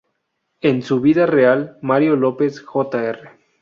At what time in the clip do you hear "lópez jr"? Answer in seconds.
2.15-3.33